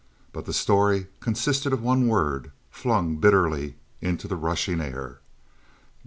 [0.33, 5.19] But the story consisted of one word, flung bitterly into the rushing air.